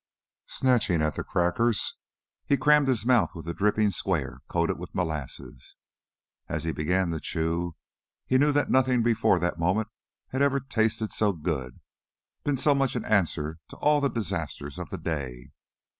[0.47, 1.95] Snatching at the crackers,
[2.47, 5.77] he crammed his mouth with a dripping square coated with molasses.
[6.49, 7.75] As he began to chew
[8.25, 9.89] he knew that nothing before that moment
[10.29, 11.81] had ever tasted so good,
[12.43, 15.51] been so much an answer to all the disasters of the day.